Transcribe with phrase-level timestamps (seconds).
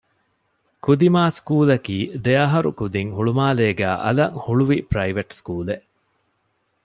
[0.85, 5.85] ކުދިމާ ސްކޫލަކީ ދެއަހަރު ކުދިން ހުޅުމާލޭގައި އަލަށް ހުޅުވި ޕްރައިވެޓް ސްކޫލެއް